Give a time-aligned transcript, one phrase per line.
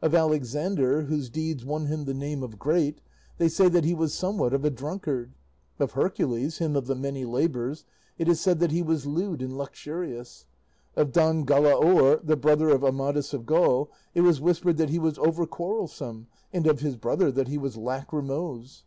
[0.00, 3.02] Of Alexander, whose deeds won him the name of Great,
[3.36, 5.34] they say that he was somewhat of a drunkard.
[5.78, 7.84] Of Hercules, him of the many labours,
[8.16, 10.46] it is said that he was lewd and luxurious.
[10.96, 15.18] Of Don Galaor, the brother of Amadis of Gaul, it was whispered that he was
[15.18, 18.82] over quarrelsome, and of his brother that he was lachrymose.